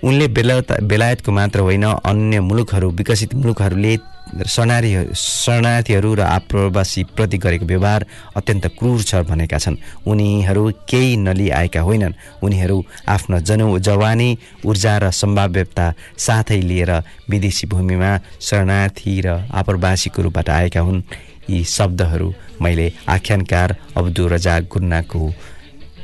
उनले 0.02 0.26
बेला 0.28 0.58
बेलायतको 0.82 1.30
मात्र 1.30 1.60
होइन 1.60 1.84
अन्य 1.86 2.40
मुलुकहरू 2.40 2.90
विकसित 2.90 3.34
मुलुकहरूले 3.34 3.96
शरणार्थी 4.30 5.14
शरणार्थीहरू 5.14 6.14
र 6.14 6.20
आप्रवासीप्रति 6.20 7.38
गरेको 7.38 7.66
व्यवहार 7.66 8.06
अत्यन्त 8.37 8.66
क्रूर 8.78 9.02
छ 9.02 9.14
भनेका 9.26 9.58
छन्। 9.58 9.76
उनीहरू 10.06 10.62
केही 10.87 11.16
नलिआएका 11.16 11.80
होइनन्। 11.80 12.14
उनीहरू 12.42 12.78
आफ्नो 13.08 13.38
जन 13.40 13.60
जवानी 13.78 14.28
ऊर्जा 14.64 14.94
र 14.99 15.10
सम्भाव्यता 15.10 15.87
साथै 16.18 16.60
लिएर 16.60 16.92
विदेशी 17.30 17.66
भूमिमा 17.66 18.10
शरणार्थी 18.40 19.14
र 19.20 19.28
आप्रवासीको 19.50 20.22
रूपबाट 20.22 20.49
आएका 20.50 20.80
हुन्। 20.80 21.02
यी 21.50 21.64
शब्दहरू 21.66 22.28
मैले 22.62 22.87
आख्यानकार 23.08 23.68
अब्दुल 23.96 24.28
रजा 24.32 24.54
गुन्नाको 24.70 25.22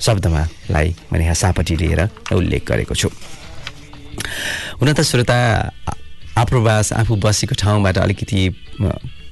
शब्दमालाई 0.00 0.88
मैले 1.12 1.25
यहाँ 1.25 1.35
सापट्टि 1.35 1.76
लिएर 1.76 2.00
उल्लेख 2.35 2.62
गरेको 2.68 2.95
छु। 2.95 3.09
हुन 4.80 4.92
त 4.92 5.00
श्रोता 5.00 5.38
आप्रवास 6.37 6.93
आफू 6.93 7.16
बसेको 7.16 7.55
ठाउँबाट 7.55 7.99
अलिकति 7.99 8.49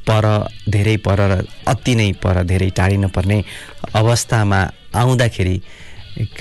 पर 0.09 0.25
धेरै 0.69 0.97
पर 1.07 1.21
र 1.21 1.45
अति 1.67 1.95
नै 1.95 2.13
पर 2.23 2.43
धेरै 2.45 2.71
टाढिन 2.71 3.09
पर्ने 3.09 3.43
अवस्थामा 3.95 4.61
आउँदाखेरि 4.95 5.57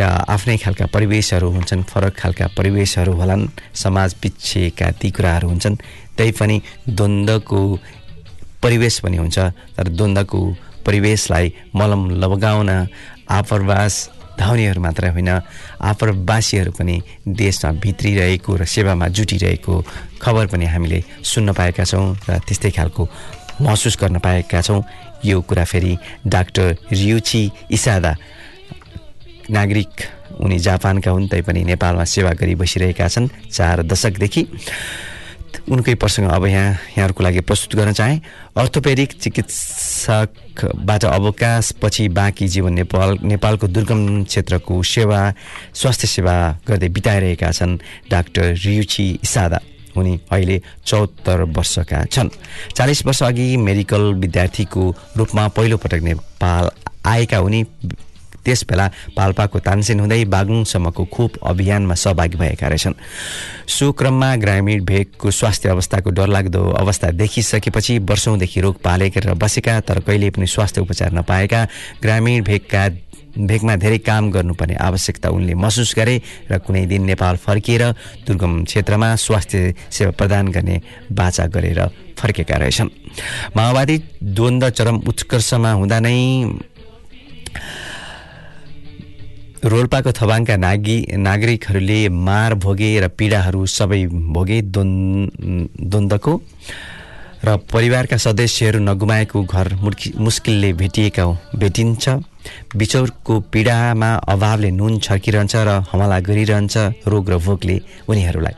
आफ्नै 0.01 0.57
खालका 0.57 0.85
परिवेशहरू 0.93 1.49
हुन्छन् 1.51 1.83
फरक 1.83 2.13
खालका 2.15 2.47
परिवेशहरू 2.57 3.13
होलान् 3.13 3.47
समाज 3.73 4.13
पिछेका 4.21 4.91
ती 5.01 5.11
कुराहरू 5.11 5.47
हुन्छन् 5.49 5.75
त्यही 6.17 6.31
पनि 6.31 6.61
द्वन्द्वको 6.89 7.61
परिवेश 8.63 8.99
पनि 8.99 9.17
हुन्छ। 9.17 9.37
तर 9.75 9.87
द्वन्द्वको 9.89 10.39
परिवेशलाई 10.85 11.53
मलम 11.75 12.09
लगाउन 12.23 12.69
आप्रवास 13.29 13.93
धाउनेहरू 14.39 14.81
मात्र 14.81 15.09
होइन 15.13 15.29
आप्रवासीहरू 15.81 16.71
पनि 16.71 16.95
देशमा 17.27 17.71
भित्रिरहेको 17.83 18.51
र 18.55 18.65
सेवामा 18.65 19.07
जुटिरहेको 19.07 19.73
खबर 20.21 20.45
पनि 20.47 20.65
हामीले 20.65 21.03
सुन्न 21.23 21.53
पाएका 21.53 21.83
छौँ 21.83 22.17
र 22.29 22.39
त्यस्तै 22.47 22.71
खालको 22.71 23.03
महसुस 23.61 23.97
गर्न 24.01 24.17
पाएका 24.19 24.61
छौँ। 24.61 24.81
यो 25.25 25.41
कुरा 25.41 25.63
फेरि 25.63 25.97
डाक्टर 26.27 26.75
रियुची 26.91 27.41
इसादा 27.71 28.15
नागरिक 29.49 29.91
उनी 30.41 30.57
जापानका 30.59 31.11
हुन् 31.11 31.27
तैपनि 31.29 31.63
नेपालमा 31.63 32.03
सेवा 32.03 32.31
गरी 32.33 32.55
बसिरहेका 32.55 33.07
छन् 33.07 33.27
चार 33.51 33.83
दशकदेखि। 33.83 34.43
उनकै 35.69 35.93
प्रसङ्ग 35.95 36.29
अब 36.29 36.45
यहाँ 36.45 36.71
यहाँहरूको 36.97 37.23
लागि 37.23 37.41
प्रस्तुत 37.41 37.75
गर्न 37.79 37.91
चाहे। 37.93 38.19
अर्थोपेडिक 38.57 39.11
चिकित्सकबाट 39.21 41.05
अवकाशपछि 41.05 42.07
बाँकी 42.09 42.47
जीवन 42.47 42.73
नेपाल 42.73 43.17
नेपालको 43.23 43.67
दुर्गम 43.67 44.23
क्षेत्रको 44.23 44.83
सेवा 44.83 45.19
स्वास्थ्य 45.73 46.07
सेवा 46.07 46.35
गर्दै 46.67 46.89
बिताइरहेका 46.89 47.51
छन् 47.51 47.77
डाक्टर 48.11 48.53
रियुची 48.65 49.19
इसादा। 49.23 49.59
उनी 49.97 50.13
अहिले 50.31 50.61
चौहत्तर 50.85 51.41
वर्षका 51.53 52.05
छन्। 52.05 52.29
चालिस 52.75 53.05
वर्ष 53.05 53.23
अघि 53.23 53.57
मेडिकल 53.57 54.13
विद्यार्थीको 54.17 54.83
रूपमा 55.17 55.47
पहिलोपटक 55.47 56.01
नेपाल 56.01 56.69
आएका 57.05 57.39
उनी 57.39 57.63
त्यस 58.45 58.63
बेला 58.69 58.85
पाल्पाको 59.17 59.59
तानसेन 59.59 59.99
हुँदै 59.99 60.23
बागलुङसम्मको 60.25 61.03
खोप 61.05 61.31
अभियानमा 61.43 61.95
सहभागी 61.95 62.37
भएका 62.37 62.67
रहेछन्। 62.67 62.93
सो 63.67 63.91
क्रममा 63.91 64.35
ग्रामीण 64.35 64.83
भेगको 64.85 65.31
स्वास्थ्य 65.31 65.69
अवस्थाको 65.69 66.09
डरलाग्दो 66.09 66.63
अवस्था 66.83 67.11
देखिसकेपछि 67.11 67.97
वर्षौँदेखि 67.99 68.61
रोग 68.61 68.81
पालेर 68.83 69.33
बसेका 69.33 69.79
तर 69.87 69.99
कहिले 69.99 70.29
पनि 70.29 70.47
स्वास्थ्य 70.47 70.81
उपचार 70.81 71.11
नपाएका 71.13 71.67
ग्रामीण 72.01 72.43
भेगका 72.43 72.87
भेगमा 73.33 73.75
धेरै 73.81 73.97
काम 73.97 74.29
गर्नुपर्ने 74.31 74.75
आवश्यकता 74.77 75.29
उनले 75.33 75.53
महसुस 75.57 75.93
गरे 75.97 76.21
र 76.51 76.57
कुनै 76.61 76.85
दिन 76.85 77.03
नेपाल 77.05 77.35
फर्किएर 77.41 77.83
दुर्गम 78.27 78.63
क्षेत्रमा 78.63 79.15
स्वास्थ्य 79.15 79.73
सेवा 79.89 80.11
प्रदान 80.13 80.47
गर्ने 80.53 80.77
बाचा 81.11 81.45
गरेर 81.49 81.79
फर्केका 82.13 82.57
रहेछन्। 82.61 82.89
माओवादी 83.57 83.97
द्वन्द्व 84.37 84.69
चरम 84.69 84.97
उत्कर्षमा 85.09 85.71
हुँदा 85.71 85.99
नै 85.99 86.17
रोल्पाको 89.63 90.11
थबाङका 90.11 90.55
नागी 90.59 90.97
नागरिकहरूले 91.23 91.99
मार 92.11 92.53
भोगे 92.59 92.89
र 92.99 93.07
पीडाहरू 93.15 93.61
सबै 93.63 94.01
भोगे 94.35 94.59
द्वन्द्वको 94.75 96.33
र 97.43 97.49
परिवारका 97.71 98.17
सदस्यहरू 98.17 98.79
नगुमाएको 98.83 99.39
घर 99.43 99.67
मुस्किलले 100.19 100.69
भेटिएका 100.75 101.23
भेटिन्छ। 101.55 102.05
बिचौरको 102.75 103.33
पीडामा 103.51 104.09
अभावले 104.27 104.69
नुन 104.75 104.99
छर्किरहन्छ 104.99 105.55
र 105.55 105.69
हमला 105.91 106.19
गरिरहन्छ 106.19 107.07
रोग 107.07 107.25
र 107.31 107.33
भोकले 107.39 107.77
उनीहरूलाई। 108.11 108.55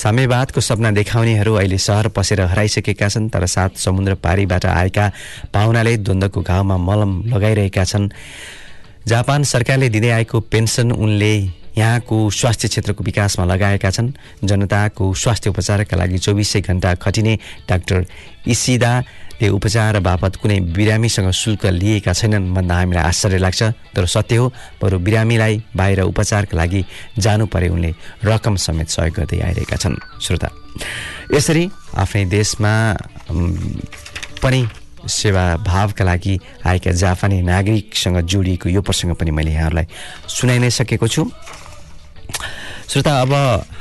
साम्यवादको 0.00 0.60
सपना 0.60 0.90
देखाउनेहरू 0.96 1.52
अहिले 1.52 1.78
सहर 1.78 2.08
पसेर 2.16 2.40
हराइसकेका 2.48 3.08
छन् 3.08 3.28
तर 3.28 3.44
सात 3.44 3.76
समुद्र 3.76 4.14
पारीबाट 4.24 4.64
आएका 4.72 5.04
पाहुनाले 5.52 5.96
द्वन्द्वको 6.00 6.40
घाउमा 6.40 6.76
मलम 6.80 7.12
लगाइरहेका 7.28 7.84
छन्। 7.84 8.08
जापान 9.08 9.42
सरकारले 9.44 9.88
दिँदै 9.88 10.10
आएको 10.10 10.40
पेन्सन 10.50 10.90
उनले 10.92 11.34
यहाँको 11.78 12.16
स्वास्थ्य 12.30 12.68
क्षेत्रको 12.68 13.04
विकासमा 13.04 13.44
लगाएका 13.44 13.90
छन्। 13.90 14.10
जनताको 14.42 15.12
स्वास्थ्य 15.14 15.50
उपचारका 15.50 15.96
लागि 15.96 16.18
चौबिसै 16.18 16.60
घन्टा 16.60 16.94
खटिने 16.98 17.34
डाक्टर 17.68 18.04
इसिदाले 18.48 19.48
उपचार 19.48 19.98
बापत 20.00 20.36
कुनै 20.42 20.58
बिरामीसँग 20.74 21.30
शुल्क 21.30 21.66
लिएका 21.78 22.12
छैनन् 22.12 22.50
भन्दा 22.54 22.74
हामीलाई 22.74 23.04
आश्चर्य 23.04 23.38
लाग्छ। 23.38 23.62
तर 23.94 24.06
सत्य 24.06 24.36
हो 24.36 24.48
बरु 24.82 24.98
बिरामीलाई 24.98 25.62
बाहिर 25.76 26.00
उपचारका 26.02 26.56
लागि 26.56 26.84
जानु 27.18 27.46
परे 27.46 27.68
उनले 27.68 27.94
रकम 28.24 28.56
समेत 28.56 28.88
सहयोग 28.90 29.14
गर्दै 29.14 29.38
आइरहेका 29.38 29.76
छन्। 29.76 29.94
श्रोता 30.18 30.48
यसरी 31.30 31.68
आफ्नै 31.94 32.24
देशमा 32.26 32.72
पनि 34.42 34.66
सेवा 35.08 35.44
भावका 35.66 36.04
लागि 36.04 36.34
आएका 36.66 36.90
जापानी 36.92 37.42
नागरिकसँग 37.42 38.20
जोडिएको 38.26 38.68
यो 38.68 38.80
प्रसङ्ग 38.82 39.14
पनि 39.14 39.30
मैले 39.30 39.52
यहाँहरूलाई 39.52 39.86
सुनाइ 40.28 40.58
नै 40.58 40.70
सकेको 40.70 41.08
छु। 41.08 41.30
श्रोता 42.86 43.12
अब 43.20 43.32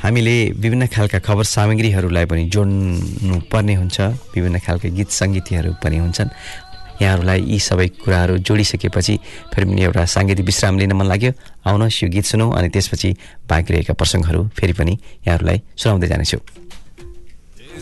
हामीले 0.01 0.35
विभिन्न 0.57 0.87
खालका 0.89 1.19
खबर 1.21 1.43
सामग्रीहरूलाई 1.45 2.25
पनि 2.25 2.43
जोड्नु 2.49 3.35
पर्ने 3.51 3.73
हुन्छ। 3.75 3.97
विभिन्न 4.33 4.59
खालका 4.65 4.89
गीत 4.89 5.09
सङ्गीतहरू 5.09 5.71
पनि 5.83 5.97
हुन्छन्। 5.97 6.29
यहाँहरूलाई 7.01 7.39
यी 7.43 7.59
सबै 7.59 7.87
कुराहरू 8.01 8.37
जोडिसकेपछि 8.39 9.15
फेरि 9.53 9.65
पनि 9.69 9.81
एउटा 9.83 10.05
साङ्गीतिक 10.05 10.45
विश्राम 10.45 10.79
लिन 10.79 10.93
मन 10.95 11.05
लाग्यो। 11.05 11.31
आउनुहोस् 11.67 12.03
यो 12.03 12.09
गीत 12.09 12.25
सुनौँ 12.25 12.49
अनि 12.57 12.69
त्यसपछि 12.69 13.09
बाँकी 13.49 13.73
रहेका 13.73 13.93
प्रसङ्गहरू 13.93 14.41
फेरि 14.57 14.73
पनि 14.73 14.93
यहाँहरूलाई 15.27 15.61
सुनाउँदै 15.77 16.07
जानेछु। 16.07 16.37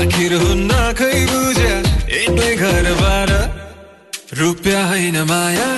आखिर 0.00 0.32
हुन्न 0.42 0.72
खै 0.98 1.16
बुझ्या? 1.30 1.76
एकै 2.20 2.50
घरबाट 2.56 3.30
रुपियाँ 4.38 4.84
होइन 4.88 5.16
माया 5.30 5.68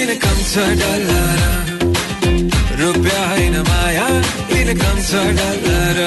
इनकम 0.00 0.38
छ 0.50 0.66
डलर 0.80 1.40
रुपियाँ 2.80 3.24
होइन 3.30 3.56
माया 3.68 4.06
इनकम 4.58 4.96
छ 5.08 5.24
डलर 5.38 5.98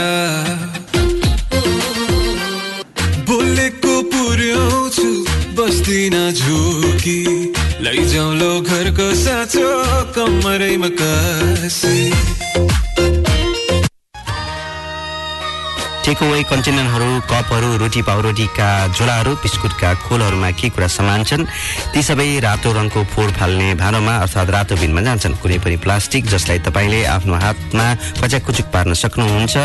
बोलेको 3.28 3.94
पुर्याउँछु 4.14 5.08
बस्दिन 5.60 6.16
झुकी। 6.32 7.20
लैजाउँ 7.84 8.34
लो 8.40 8.52
घरको 8.62 9.08
साँचो 9.26 9.70
कमरैमा 10.16 10.90
कसी। 11.02 11.98
टेकअवे 16.06 16.42
कन्टेनरहरू 16.46 17.10
कपहरू 17.26 17.70
रोटी 17.82 18.02
पाउरोटीका 18.06 18.68
झोलाहरू 18.94 19.32
बिस्कुटका 19.42 19.94
खोलहरूमा 20.06 20.50
के 20.54 20.70
कुरा 20.70 20.88
सामान 20.88 21.24
छन् 21.26 21.46
ती 21.94 22.02
सबै 22.06 22.28
रातो 22.46 22.70
रङको 22.78 23.02
फोहोर 23.10 23.32
फाल्ने 23.34 23.74
भाँडोमा 23.82 24.14
अर्थात् 24.22 24.54
रातो 24.54 24.76
बिनमा 24.78 25.02
जान्छन्। 25.02 25.34
कुनै 25.42 25.58
पनि 25.66 25.78
प्लास्टिक 25.82 26.30
जसलाई 26.30 26.60
तपाईँले 26.62 27.00
आफ्नो 27.10 27.36
हातमा 27.42 27.88
कच्याकुचुक 28.22 28.68
पार्न 28.70 28.94
सक्नुहुन्छ 28.94 29.56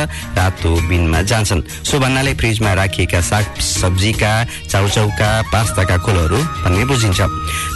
रातो 0.40 0.70
बिनमा 0.88 1.20
जान्छन्। 1.28 1.60
सो 1.84 1.98
भन्नाले 2.00 2.32
फ्रिजमा 2.40 2.72
राखिएका 2.72 3.20
साग 3.20 3.44
सब्जीका 3.60 4.32
चाउचाउका 4.72 5.30
पास्ताका 5.52 5.96
खोलहरू 6.00 6.40
भन्ने 6.64 6.84
बुझिन्छ। 6.88 7.20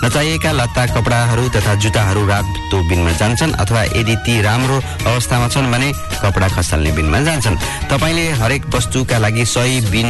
नचाहिएका 0.05 0.51
लत्ता 0.57 0.85
कपडाहरू 0.97 1.45
तथा 1.53 1.75
जुत्ताहरू 1.85 2.23
रातो 2.33 2.79
बिनमा 2.89 3.13
जान्छन् 3.21 3.57
अथवा 3.61 3.83
यदि 3.93 4.17
ती 4.25 4.41
राम्रो 4.41 4.77
अवस्थामा 5.05 5.49
छन् 5.53 5.71
भने 5.73 5.93
कपडा 6.25 6.49
खसाल्ने 6.57 6.91
बिनमा 6.97 7.21
जान्छन्। 7.29 7.61
तपाईँले 7.93 8.27
वस्तुका 8.75 9.19
लागि 9.19 9.45
सही 9.47 9.81
बिन 9.91 10.09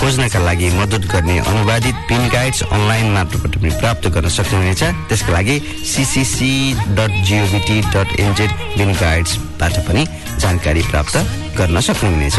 खोज्नका 0.00 0.38
लागि 0.38 0.68
मद्दत 0.70 1.06
गर्ने 1.12 1.38
अनुवादित 1.38 1.94
पिन 2.08 2.28
गाइड्स 2.28 2.62
अनलाइन 2.62 3.06
मार्फत 3.12 3.56
पनि 3.56 3.70
प्राप्त 3.80 4.08
गर्न 4.08 4.28
सक्नुहुनेछ। 4.28 4.82
त्यसका 5.08 5.32
लागि 5.32 5.56
सिसिसी 5.84 6.52
डट 6.96 7.12
जिओबिटी 7.24 7.80
डट 7.80 8.08
बिन 8.78 8.92
गाइड्सबाट 8.92 9.74
पनि 9.88 10.06
जानकारी 10.38 10.82
प्राप्त 10.82 11.16
गर्न 11.58 11.80
सक्नुहुनेछ। 11.80 12.38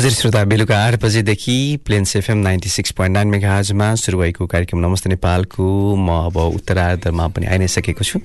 हजुर 0.00 0.12
श्रोता 0.12 0.42
बेलुका 0.48 0.76
आठ 0.80 0.94
बजेदेखि 1.02 1.54
Plains 1.84 2.16
FM 2.16 2.38
ninety 2.38 2.68
six 2.68 2.90
point 2.96 3.14
nine 3.14 3.28
मेगाजमा 3.28 3.94
सुरु 4.00 4.18
भएको 4.18 4.46
कार्यक्रम 4.48 4.78
नमस्ते 4.80 5.08
नेपालको। 5.10 5.66
म 5.96 6.08
अब 6.24 6.36
उत्तरार्धमा 6.56 7.26
पनि 7.28 7.46
आइ 7.46 7.58
नै 7.60 7.68
सकेको 7.68 8.00
छु। 8.00 8.20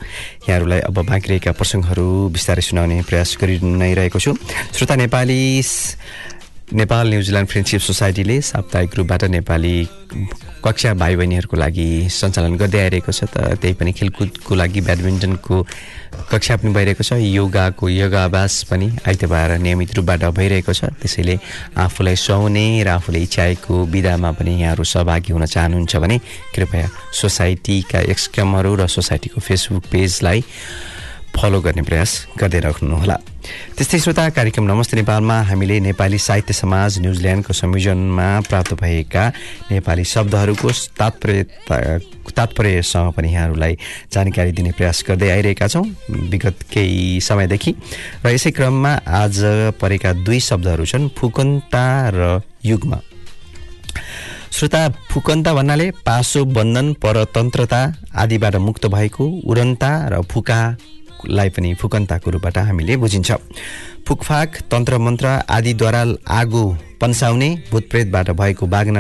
यहाँहरूलाई 0.47 0.79
अब 0.88 1.03
बाँकी 1.03 1.27
रहेका 1.29 1.51
प्रसङ्गहरू 1.51 2.07
बिस्तारै 2.31 2.63
सुनाउने 2.63 3.01
प्रयास 3.03 3.35
गरि 3.35 3.59
नै 3.59 3.91
रहेको 3.91 4.19
छु। 4.23 4.31
श्रोता 4.71 4.95
Nepali 5.03 5.41
Nepal 6.73 7.10
New Zealand 7.10 7.49
friendship 7.49 7.82
सोसाइटीले 7.82 8.39
साप्ताहिक 8.41 8.95
रूपबाट 8.97 9.23
नेपाली 9.30 9.88
कक्षा 10.65 10.93
भाइ 10.97 11.15
बहिनीहरूको 11.15 11.58
लागि 11.58 12.10
सञ्चालन 12.10 12.56
गर्दै 12.58 12.80
आइरहेको 12.82 13.12
छ 13.12 13.30
त 13.30 13.54
त्यही 13.62 13.73
पनि 13.78 13.91
खेलकुदको 13.93 14.56
लागि 14.56 14.82
ब्याडमिन्टनको 14.82 15.56
कक्षा 16.25 16.56
पनि 16.58 16.71
भइरहेको 16.73 17.04
छ। 17.06 17.21
योगाको 17.21 17.89
योगाभ्यास 17.89 18.63
पनि 18.65 18.88
आइतबार 18.97 19.58
नियमित 19.62 19.93
रूपबाट 19.93 20.25
भइरहेको 20.34 20.73
छ। 20.73 20.89
त्यसैले 20.97 21.38
आफूलाई 21.78 22.15
सुहाउने 22.17 22.65
र 22.82 22.88
आफूले 22.97 23.21
इच्छाएको 23.30 23.86
विधामा 23.86 24.32
पनि 24.34 24.58
यहाँहरू 24.58 24.84
सहभागी 24.89 25.38
हुन 25.38 25.45
चाहनुहुन्छ 25.45 25.95
भने 26.01 26.17
कृपया 26.56 26.89
सोसाइटीका 27.13 27.99
एक्सक्रमहरू 28.10 28.73
र 28.82 28.88
सोसाइटीको 28.89 29.38
फेसबुक 29.38 29.86
पेजलाई 29.93 30.41
फलो 31.38 31.62
गर्ने 31.62 31.82
प्रयास 31.86 32.12
गर्दै 32.41 32.60
राख्नुहोला। 32.65 33.17
त्यस्तै 33.45 33.99
श्रोता 33.99 34.23
कार्यक्रम 34.34 34.65
नमस्ते 34.65 34.95
नेपालमा। 34.97 35.38
हामीले 35.49 35.79
नेपाली 35.79 36.17
साहित्य 36.17 36.53
समाज 36.53 36.99
न्युजिल्यान्डको 36.99 37.53
संयोजनमा 37.53 38.27
प्राप्त 38.49 38.73
भएका 38.81 39.23
नेपाली 39.71 40.03
शब्दहरूको 40.03 40.69
तात्पर्य 40.97 41.43
तात्पर्यसँग 42.38 43.12
पनि 43.13 43.29
यहाँहरूलाई 43.34 43.73
जानकारी 44.13 44.51
दिने 44.51 44.71
प्रयास 44.73 45.03
गर्दै 45.08 45.29
आइरहेका 45.29 45.67
छौँ। 45.67 45.86
विगत 46.31 46.58
केही 46.73 47.21
समयदेखि 47.21 47.71
र 48.25 48.34
यसै 48.34 48.51
क्रममा 48.51 48.91
आज 49.05 49.36
परेका 49.77 50.13
दुई 50.25 50.39
शब्दहरू 50.39 50.86
छन् 50.86 51.10
फुकन्ता 51.13 51.86
र 52.13 52.41
युगमा। 52.65 52.99
श्रोता 54.55 54.81
फुकन्ता 55.12 55.53
भन्नाले 55.53 55.91
पासो 56.01 56.45
बन्धन 56.47 56.93
परतन्त्रता 57.03 57.81
आदिबाट 58.15 58.55
मुक्त 58.58 58.86
भएको 58.88 59.25
उडन्ता 59.45 59.91
र 60.10 60.21
फुका 60.23 60.60
लाई 61.27 61.49
पनि 61.49 61.73
फुकन्ताको 61.73 62.31
रूपबाट 62.31 62.57
हामीले 62.57 62.97
बुझिन्छ। 62.97 63.31
फुकफाक 64.07 64.49
तन्त्र 64.71 64.97
मन्त्र 64.97 65.27
आदिद्वारा 65.49 66.01
आगो 66.29 66.63
पन्साउने 67.01 67.49
भूतप्रेतबाट 67.71 68.29
भएको 68.31 68.65
बाग्न 68.67 68.97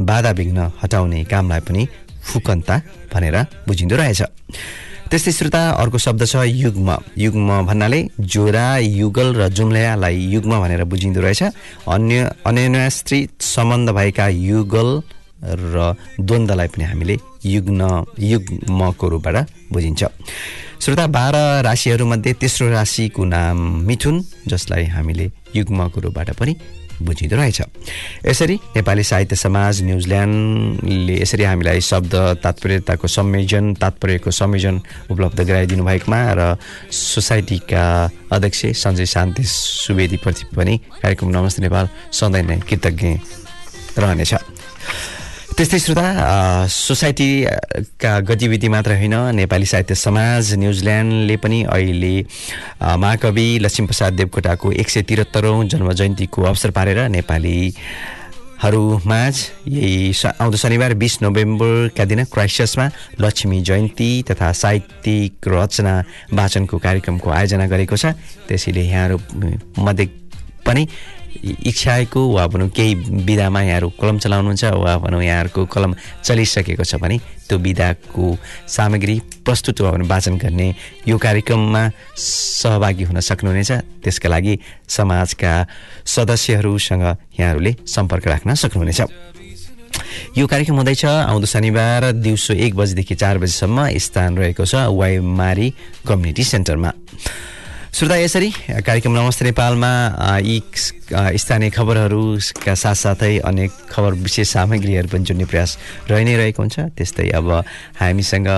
बाधा 0.00 0.30
विघ्न 0.30 0.58
हटाउने 0.82 1.24
कामलाई 1.24 1.60
पनि 1.60 1.88
फुकन्ता 2.24 2.76
भनेर 3.12 3.36
बुझिँदो 3.68 3.96
रहेछ। 3.96 4.22
त्यस्तै 5.08 5.32
श्रोता 5.32 5.60
अर्को 5.80 5.98
शब्द 5.98 6.24
छ 6.26 6.44
युग्म। 6.44 6.96
युग्म 7.16 7.48
भन्नाले 7.64 8.00
जोरा 8.20 8.66
युगल 8.76 9.28
र 9.36 9.48
जुम्ल्यालाई 9.48 10.16
युग्म 10.36 10.60
भनेर 10.60 10.84
बुझिँदो 10.84 11.20
रहेछ। 11.20 11.42
अन्य 11.88 12.16
अन्यस्त्री 12.44 13.18
सम्बन्ध 13.40 13.90
भएका 13.90 14.28
युगल 14.28 14.88
र 15.40 15.94
द्वन्द्वलाई 16.20 16.68
पनि 16.68 16.84
हामीले 16.84 17.16
युग्न 17.46 17.80
युग्मको 18.20 19.08
रूपबाट 19.08 19.36
बुझिन्छ। 19.72 20.02
श्रोता 20.78 21.06
बाह्र 21.10 21.36
राशिहरूमध्ये 21.66 22.32
तेस्रो 22.40 22.68
राशिको 22.70 23.24
नाम 23.24 23.58
मिथुन 23.86 24.22
जसलाई 24.48 24.84
हामीले 24.94 25.26
युग्मको 25.56 26.00
रूपबाट 26.00 26.30
पनि 26.38 26.54
बुझिँदो 27.02 27.36
रहेछ। 27.36 27.60
यसरी 28.26 28.54
नेपाली 28.78 29.02
साहित्य 29.02 29.36
समाज 29.36 29.82
न्युजिल्यान्डले 29.82 31.16
यसरी 31.22 31.44
हामीलाई 31.44 31.80
शब्द 31.82 32.14
तात्पर्यताको 32.42 33.06
संयोजन 33.10 33.74
तात्पर्यको 33.74 34.30
संयोजन 34.30 34.80
उपलब्ध 35.10 35.40
गराइदिनु 35.42 35.84
भएकोमा 35.84 36.20
र 36.38 36.56
सोसाइटीका 36.94 37.84
अध्यक्ष 38.32 38.60
सञ्जय 38.78 39.06
शान्ति 39.06 39.42
सुवेदीप्रति 39.44 40.44
पनि 40.56 40.78
कार्यक्रम 41.02 41.28
नमस्ते 41.36 41.62
नेपाल 41.62 41.88
सधैँ 42.14 42.42
नै 42.46 42.58
कृतज्ञ 42.70 43.18
रहनेछ। 43.98 44.34
त्यस्तै 45.58 45.78
श्रोता 45.82 46.06
सोसाइटीका 46.70 48.12
गतिविधि 48.30 48.68
मात्र 48.70 48.94
होइन 48.94 49.14
नेपाली 49.34 49.66
साहित्य 49.66 49.94
समाज 49.98 50.54
न्युजिल्यान्डले 50.54 51.36
पनि 51.42 51.58
अहिले 51.66 52.16
महाकवि 52.78 53.46
लक्ष्मीप्रसाद 53.66 54.12
देवकोटाको 54.14 54.66
एक 54.72 54.88
सय 54.88 55.02
त्रिहत्तरौँ 55.02 55.58
जन्म 55.66 55.88
जयन्तीको 55.98 56.38
अवसर 56.50 56.70
पारेर 56.78 56.98
नेपालीहरूमाझ 57.10 57.74
यही 59.74 59.98
आउँदो 60.38 60.56
शनिबार 60.62 60.92
बिस 60.94 61.14
नोभेम्बरका 61.26 62.04
दिन 62.06 62.20
क्राइस्टमा 62.30 62.86
लक्ष्मी 63.18 63.58
जयन्ती 63.66 64.10
तथा 64.30 64.48
साहित्यिक 64.62 65.34
रचना 65.48 65.94
वाचनको 66.38 66.76
कार्यक्रमको 66.78 67.28
आयोजना 67.34 67.66
गरेको 67.66 67.96
छ। 67.98 68.14
त्यसैले 68.46 68.82
यहाँहरू 68.86 69.18
मध्ये 69.82 70.06
पनि 70.66 70.82
इच्छाएको 71.38 72.20
वा 72.34 72.46
भनौँ 72.46 72.68
केही 72.68 72.94
विधामा 73.24 73.60
यहाँहरू 73.62 73.88
कलम 74.00 74.18
चलाउनुहुन्छ 74.18 74.64
वा 74.64 74.96
भनौँ 74.98 75.22
यहाँहरूको 75.22 75.64
कलम 75.66 75.94
चलिसकेको 76.24 76.84
छ 76.84 76.94
भने 76.96 77.18
त्यो 77.48 77.58
विधाको 77.58 78.36
सामग्री 78.68 79.16
प्रस्तुत 79.44 79.80
वा 79.80 79.90
भने 79.92 80.04
वाचन 80.08 80.38
गर्ने 80.38 80.74
यो 81.08 81.18
कार्यक्रममा 81.18 81.82
सहभागी 82.16 83.04
हुन 83.04 83.20
सक्नुहुनेछ। 83.20 83.70
त्यसका 84.04 84.28
लागि 84.28 84.58
समाजका 84.88 85.52
सदस्यहरूसँग 86.06 87.04
यहाँहरूले 87.40 87.76
सम्पर्क 87.86 88.26
राख्न 88.26 88.54
सक्नुहुनेछ। 88.54 89.00
यो 90.38 90.46
कार्यक्रम 90.46 90.76
हुँदैछ। 90.76 91.04
आउँदो 91.04 91.46
शनिबार 91.46 92.12
दिउँसो 92.12 92.54
एक 92.54 92.74
बजीदेखि 92.76 93.14
चार 93.14 93.38
बजीसम्म 93.38 93.88
स्थान 93.98 94.36
रहेको 94.38 94.64
छ 94.64 94.74
वाइमारी 94.90 95.68
कम्युनिटी 96.06 96.44
सेन्टरमा। 96.44 96.92
श्रोता 97.88 98.16
यसरी 98.16 98.50
कार्यक्रम 98.84 99.12
नमस्ते 99.16 99.44
नेपालमा 99.44 99.90
यी 100.44 100.60
स्थानीय 101.08 101.70
खबरहरूका 101.70 102.74
साथसाथै 102.74 103.38
अनेक 103.40 103.70
खबर 103.90 104.12
विशेष 104.24 104.48
सामग्रीहरू 104.52 105.08
पनि 105.08 105.24
जुन्ने 105.24 105.44
प्रयास 105.48 105.70
रहि 106.10 106.24
नै 106.24 106.36
रहेको 106.36 106.62
हुन्छ। 106.62 106.76
त्यस्तै 106.96 107.28
अब 107.32 107.48
हामीसँग 108.00 108.48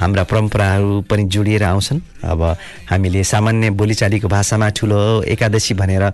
हाम्रा 0.00 0.24
परम्पराहरू 0.26 1.00
पनि 1.10 1.22
जोडिएर 1.30 1.62
आउँछन्। 1.62 2.00
अब 2.22 2.42
हामीले 2.90 3.22
सामान्य 3.24 3.70
बोलीचालीको 3.74 4.28
भाषामा 4.28 4.68
ठुलो 4.78 5.22
एकादशी 5.26 5.74
भनेर 5.74 6.04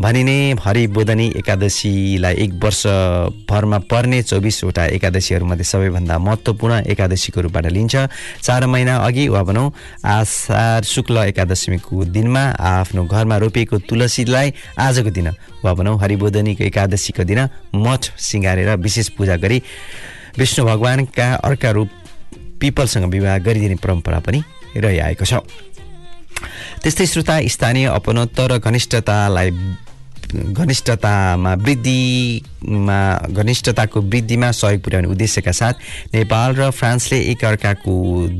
भनिने 0.00 0.38
हरिबोधनी 0.64 1.26
एकादशीलाई 1.36 2.34
एक 2.34 2.52
वर्षभरमा 2.56 3.78
पर्ने 3.84 4.22
चौबिसवटा 4.22 4.84
एकादशीहरूमध्ये 4.96 5.64
सबैभन्दा 5.64 6.18
महत्त्वपूर्ण 6.18 6.80
एकादशीको 6.92 7.40
रूपबाट 7.40 7.66
लिन्छ 7.68 7.96
चार 8.40 8.66
महिना 8.66 8.96
अघि 9.04 9.28
वा 9.28 9.42
भनौँ 9.44 9.68
आषाढ 10.00 10.84
शुक्ल 10.84 11.16
एकादशीको 11.28 12.04
दिनमा 12.16 12.44
आफ्नो 12.72 13.04
घरमा 13.04 13.36
रोपिएको 13.44 13.78
तुलसीलाई 13.84 14.48
आजको 14.82 15.10
दिन 15.10 15.28
वा 15.64 15.72
भनौँ 15.74 15.98
हरिबोधनीको 16.00 16.64
एकादशीको 16.64 17.24
दिन 17.24 17.40
मठ 17.74 18.02
सिँगारेर 18.18 18.76
विशेष 18.76 19.08
पूजा 19.16 19.36
गरी 19.36 19.62
विष्णु 20.38 20.66
भगवान्का 20.66 21.26
अर्का 21.44 21.70
रूप 21.70 21.90
पिपलसँग 22.60 23.10
विवाह 23.10 23.38
गरिदिने 23.38 23.76
परम्परा 23.82 24.18
पनि 24.26 24.42
रहिआएको 24.76 25.24
छ। 25.24 25.34
त्यस्तै 26.82 27.06
श्रोता 27.06 27.40
स्थानीय 27.46 27.86
अपनत्व 27.86 28.46
र 28.46 28.58
घनिष्ठतालाई 28.58 29.50
घनिष्ठतामा 30.32 31.52
वृद्धिमा 31.54 32.98
घनिष्ठताको 33.36 34.00
वृद्धिमा 34.00 34.50
सहयोग 34.50 34.82
पुर्याउने 34.82 35.08
उद्देश्यका 35.12 35.52
साथ 35.52 35.74
नेपाल 36.14 36.54
र 36.56 36.70
फ्रान्सले 36.72 37.18
एकअर्काको 37.32 37.92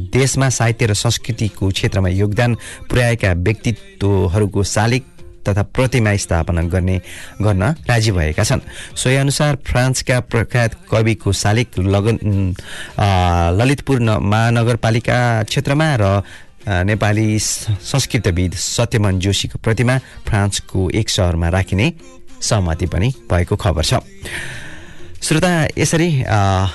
देशमा 0.08 0.48
साहित्य 0.48 0.86
र 0.86 0.94
संस्कृतिको 0.94 1.68
क्षेत्रमा 1.68 2.08
योगदान 2.08 2.54
पुर्याएका 2.88 3.32
व्यक्तित्वहरूको 3.44 4.62
शालिक 4.64 5.04
तथा 5.42 5.62
प्रतिमा 5.74 6.14
स्थापना 6.16 6.62
गर्ने 6.68 7.00
गर्न 7.42 7.62
राजी 7.88 8.10
भएका 8.12 8.44
छन्। 8.44 8.60
सोही 8.94 9.16
अनुसार 9.16 9.56
फ्रान्सका 9.66 10.20
प्रख्यात 10.22 10.74
कविको 10.90 11.32
शालिक 11.32 11.78
लगन 11.78 12.16
ललितपुर 13.58 14.00
महानगरपालिका 14.00 15.18
क्षेत्रमा 15.44 15.88
र 16.00 16.22
नेपाली 16.62 17.38
संस्कृतविद 17.38 18.54
सत्यमन 18.54 19.18
जोशीको 19.18 19.58
प्रतिमा 19.58 19.98
फ्रान्सको 20.28 20.90
एक 20.90 21.08
सहरमा 21.10 21.48
राखिने 21.48 21.92
सहमति 22.40 22.86
पनि 22.86 23.08
भएको 23.30 23.56
खबर 23.56 23.84
छ। 23.84 23.94
श्रोता 25.22 25.50
यसरी 25.78 26.06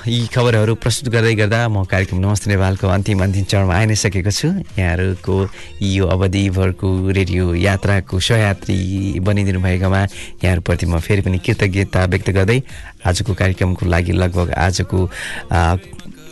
यी 0.08 0.18
खबरहरू 0.32 0.74
प्रस्तुत 0.80 1.08
गर्दै 1.12 1.34
गर्दा 1.36 1.58
म 1.68 1.84
कार्यक्रम 1.84 2.18
नमस्ते 2.18 2.48
नेपालको 2.48 2.88
अन्तिम 2.88 3.22
अन्तिम 3.22 3.44
चरणमा 3.44 3.74
आइ 3.76 3.86
नै 3.86 3.96
सकेको 4.00 4.32
छु। 4.32 4.48
यहाँहरूको 4.80 5.36
यो 5.84 6.06
अवधिभरको 6.08 6.88
रेडियो 7.12 7.44
यात्राको 7.60 8.16
सहयात्री 8.16 9.20
बनिदिनु 9.20 9.60
भएकोमा 9.60 10.00
यहाँहरूप्रति 10.00 10.86
म 10.88 10.96
फेरि 10.96 11.22
पनि 11.28 11.38
कृतज्ञता 11.44 12.04
व्यक्त 12.08 12.30
गर्दै 12.32 12.58
आजको 13.04 13.34
कार्यक्रमको 13.36 13.84
लागि 13.84 14.12
लगभग 14.16 14.56
आजको 14.56 14.98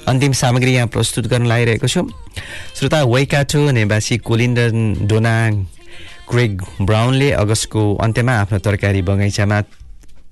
अन्तिम 0.09 0.33
सामग्री 0.41 0.73
यहाँ 0.73 0.89
प्रस्तुत 0.97 1.29
गर्न 1.29 1.47
लागिरहेको 1.53 1.87
छु। 1.87 2.09
श्रोता 2.81 3.05
वैकाठो 3.13 3.71
निवासी 3.77 4.25
कोलिन्डर 4.25 4.69
डोना 5.05 5.37
क्रेग 6.33 6.63
ब्राउनले 6.81 7.31
अगस्तको 7.45 7.83
अन्त्यमा 8.01 8.41
आफ्नो 8.41 8.59
तरकारी 8.65 9.03
बगैँचामा 9.05 9.61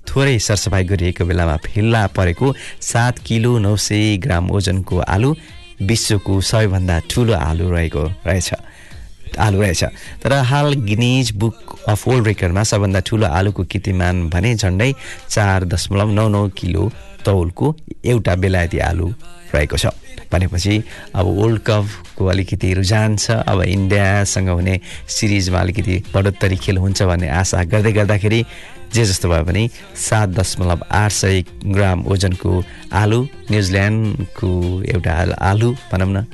थोरै 0.09 0.39
सरसफाइ 0.39 0.85
गरिएको 0.85 1.25
बेलामा 1.25 1.57
फिल्ला 1.67 2.07
परेको 2.17 2.55
सात 2.83 3.19
किलो 3.27 3.59
नौ 3.59 3.75
सय 3.79 4.17
ग्राम 4.25 4.51
ओजनको 4.51 4.99
आलु 5.15 5.35
विश्वको 5.83 6.41
सबैभन्दा 6.41 6.99
ठुलो 7.11 7.35
आलु 7.35 7.71
रहेको 7.71 8.05
रहेछ। 8.27 8.51
आलु 9.39 9.61
रहेछ। 9.61 9.83
तर 10.23 10.33
हाल 10.51 10.75
गिनिज 10.89 11.31
बुक 11.35 11.79
अफ 11.89 12.07
वर्ल्ड 12.09 12.27
रेकर्डमा 12.27 12.63
सबभन्दा 12.63 13.01
ठुलो 13.01 13.27
आलुको 13.27 13.63
कीर्तिमान 13.65 14.29
भने 14.31 14.55
झन्डै 14.55 14.93
चार 15.29 15.65
दशमलव 15.65 16.11
नौ 16.19 16.29
नौ 16.29 16.49
किलो 16.59 16.91
तौलको 17.25 17.75
एउटा 18.05 18.35
बेलायती 18.37 18.79
आलु 18.79 19.09
रहेको 19.55 19.77
छ। 19.77 19.87
भनेपछि 20.35 20.83
अब 21.15 21.27
वर्ल्ड 21.39 21.61
कपको 21.69 22.27
अलिकति 22.27 22.73
रुझान 22.75 23.17
छ 23.17 23.43
अब 23.47 23.63
इन्डियासँग 23.63 24.49
हुने 24.49 24.79
सिरिजमा 25.17 25.61
अलिकति 25.61 26.03
बढोत्तरी 26.15 26.57
खेल 26.65 26.77
हुन्छ 26.85 27.03
भन्ने 27.03 27.29
आशा 27.41 27.65
गर्दै 27.73 27.93
गर्दाखेरि 27.93 28.45
जे 28.95 29.05
जस्तो 29.05 29.29
भए 29.29 29.43
पनि 29.43 29.63
सात 29.99 30.29
दशमलव 30.39 30.85
आठ 30.95 31.13
सय 31.13 31.43
ग्राम 31.75 32.05
ओजनको 32.13 32.51
आलु 32.95 33.21
न्युजिल्यान्डको 33.51 34.51
एउटा 34.95 35.15
आलु 35.51 35.71
भनौँ 35.93 36.11
न 36.11 36.27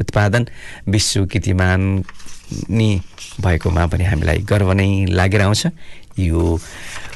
उत्पादन 0.00 0.46
विश्व 0.94 1.24
कीर्तिमान 1.32 1.80
नि 2.70 2.90
भएकोमा 3.40 3.86
पनि 3.90 4.04
हामीलाई 4.04 4.38
गर्व 4.50 4.72
नै 4.78 4.88
लागेर 5.10 5.42
आउँछ। 5.42 5.66
यो 6.18 6.58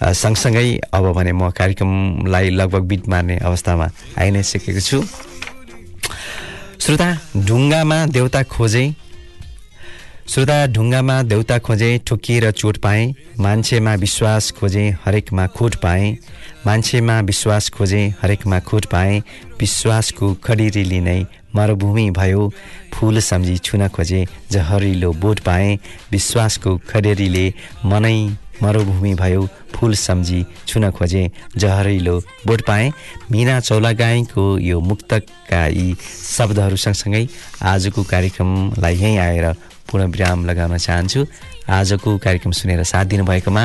सँगसँगै 0.02 0.68
अब 0.96 1.12
भने 1.14 1.32
म 1.32 1.50
कार्यक्रमलाई 1.52 2.50
लगभग 2.50 2.82
बिट 2.90 3.08
मार्ने 3.08 3.36
अवस्थामा 3.38 3.86
आइ 4.18 4.30
नै 4.32 4.42
सकेको 4.42 4.80
छु। 4.80 4.98
श्रोता 6.86 7.18
ढुङ्गामा 7.36 8.06
देउता 8.06 8.42
खोजे। 8.42 8.94
श्रोता 10.28 10.66
ढुङ्गामा 10.66 11.22
देउता 11.22 11.58
खोजे 11.58 12.00
ठोकिएर 12.06 12.50
चोट 12.50 12.76
पाएँ। 12.76 13.14
मान्छेमा 13.40 13.94
विश्वास 13.94 14.50
खोजे 14.50 14.96
हरेकमा 15.04 15.46
खोट 15.46 15.74
पाएँ। 15.74 16.16
मान्छेमा 16.66 17.20
विश्वास 17.20 17.68
खोजे 17.68 18.14
हरेकमा 18.22 18.60
खोट 18.60 18.84
पाएँ। 18.86 19.22
विश्वासको 19.60 20.34
खडिरी 20.34 21.00
नै 21.00 21.26
मरुभूमि 21.56 22.10
भयो। 22.10 22.52
फुल 22.94 23.20
सम्झी 23.20 23.58
छुन 23.58 23.88
खोजे 23.88 24.26
जहरिलो 24.52 25.12
बोट 25.12 25.40
पाएँ। 25.40 25.78
विश्वासको 26.12 26.80
खडेरीले 26.88 27.54
मनै 27.84 28.18
मरुभूमि 28.62 29.14
भयो 29.14 29.46
फुल 29.74 29.94
सम्झी 29.96 30.44
छुन 30.68 30.90
खोजे 30.90 31.30
जहरिलो 31.56 32.18
बोट 32.46 32.60
पाएँ। 32.66 32.92
मिना 33.30 33.58
चौलागाईको 33.60 34.58
यो 34.58 34.80
मुक्तका 34.80 35.66
यी 35.66 35.94
शब्दहरू 36.36 36.76
सँगसँगै 36.76 37.26
आजको 37.62 38.02
कार्यक्रमलाई 38.04 38.94
यहीँ 38.94 39.18
आएर 39.18 39.52
पूर्ण 39.90 40.06
विराम 40.12 40.44
लगाउन 40.46 40.76
चाहन्छु। 40.78 41.26
आजको 41.70 42.16
कार्यक्रम 42.18 42.52
सुनेर 42.52 42.82
साथ 42.84 43.04
दिनुभएकोमा 43.04 43.64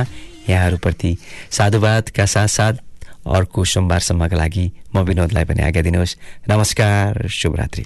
यहाँहरूप्रति 0.50 1.18
साधुवादका 1.52 2.26
साथसाथ 2.26 2.74
अर्को 3.22 3.66
सोमबारसम्मका 3.66 4.38
लागि 4.38 4.72
म 4.96 5.06
विनोदलाई 5.06 5.46
पनि 5.46 5.62
आज्ञा 5.64 5.82
दिनुहोस्। 5.82 6.18
नमस्कार 6.50 7.28
शुभरात्रि। 7.30 7.86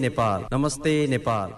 नेपाल 0.00 0.44
नमस्ते 0.52 0.94
नेपाल 1.06 1.52